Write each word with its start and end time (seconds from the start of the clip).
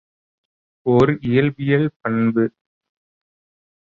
ஒர் 0.85 1.13
இயற்பியல் 1.21 1.87
பண்பு. 2.01 2.45